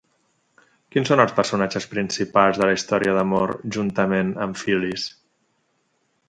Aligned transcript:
Quins 0.93 1.11
són 1.11 1.19
els 1.25 1.35
personatges 1.39 1.85
principals 1.91 2.61
de 2.61 2.69
la 2.71 2.77
història 2.79 3.13
d'amor 3.19 3.55
juntament 3.77 4.33
amb 4.47 4.59
Fil·lis? 4.63 5.07